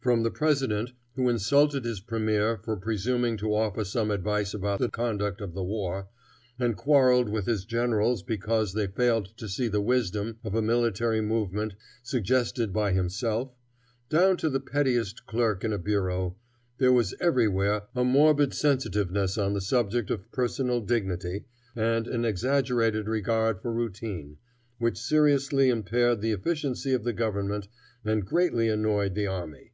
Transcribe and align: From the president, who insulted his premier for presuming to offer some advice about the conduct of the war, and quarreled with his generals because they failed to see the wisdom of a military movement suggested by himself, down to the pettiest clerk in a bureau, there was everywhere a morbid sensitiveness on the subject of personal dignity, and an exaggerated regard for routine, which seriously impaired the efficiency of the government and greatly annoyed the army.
From 0.00 0.22
the 0.22 0.30
president, 0.30 0.92
who 1.14 1.28
insulted 1.28 1.84
his 1.84 2.00
premier 2.00 2.56
for 2.56 2.74
presuming 2.78 3.36
to 3.36 3.54
offer 3.54 3.84
some 3.84 4.10
advice 4.10 4.54
about 4.54 4.78
the 4.78 4.88
conduct 4.88 5.42
of 5.42 5.52
the 5.52 5.62
war, 5.62 6.08
and 6.58 6.74
quarreled 6.74 7.28
with 7.28 7.44
his 7.44 7.66
generals 7.66 8.22
because 8.22 8.72
they 8.72 8.86
failed 8.86 9.36
to 9.36 9.46
see 9.46 9.68
the 9.68 9.82
wisdom 9.82 10.38
of 10.42 10.54
a 10.54 10.62
military 10.62 11.20
movement 11.20 11.74
suggested 12.02 12.72
by 12.72 12.92
himself, 12.92 13.52
down 14.08 14.38
to 14.38 14.48
the 14.48 14.58
pettiest 14.58 15.26
clerk 15.26 15.64
in 15.64 15.72
a 15.74 15.78
bureau, 15.78 16.34
there 16.78 16.94
was 16.94 17.14
everywhere 17.20 17.82
a 17.94 18.02
morbid 18.02 18.54
sensitiveness 18.54 19.36
on 19.36 19.52
the 19.52 19.60
subject 19.60 20.10
of 20.10 20.32
personal 20.32 20.80
dignity, 20.80 21.44
and 21.76 22.08
an 22.08 22.24
exaggerated 22.24 23.06
regard 23.06 23.60
for 23.60 23.70
routine, 23.70 24.38
which 24.78 24.96
seriously 24.96 25.68
impaired 25.68 26.22
the 26.22 26.32
efficiency 26.32 26.94
of 26.94 27.04
the 27.04 27.12
government 27.12 27.68
and 28.02 28.24
greatly 28.24 28.66
annoyed 28.70 29.14
the 29.14 29.26
army. 29.26 29.66